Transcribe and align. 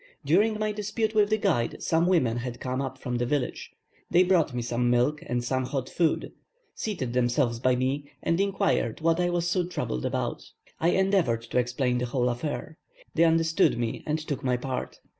During 0.25 0.57
my 0.57 0.71
dispute 0.71 1.13
with 1.13 1.29
the 1.29 1.37
guide, 1.37 1.83
some 1.83 2.07
women 2.07 2.37
had 2.37 2.59
come 2.59 2.81
up 2.81 2.97
from 2.97 3.17
the 3.19 3.25
village. 3.27 3.69
They 4.09 4.23
brought 4.23 4.51
me 4.51 4.63
some 4.63 4.89
milk 4.89 5.21
and 5.27 5.43
some 5.43 5.63
hot 5.65 5.89
food, 5.89 6.31
seated 6.73 7.13
themselves 7.13 7.59
by 7.59 7.75
me, 7.75 8.09
and 8.23 8.41
inquired 8.41 9.01
what 9.01 9.19
I 9.19 9.29
was 9.29 9.47
so 9.47 9.63
troubled 9.63 10.03
about. 10.03 10.41
I 10.79 10.89
endeavoured 10.89 11.43
to 11.43 11.59
explain 11.59 11.99
the 11.99 12.07
whole 12.07 12.29
affair. 12.29 12.79
They 13.13 13.25
understood 13.25 13.77
me 13.77 14.01
and 14.07 14.17
took 14.17 14.43
my 14.43 14.57
part. 14.57 14.99